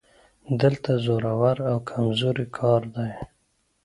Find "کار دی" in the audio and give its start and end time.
2.57-3.11